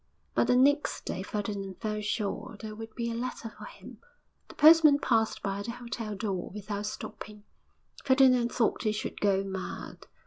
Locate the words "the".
0.47-0.55, 4.47-4.55, 5.61-5.73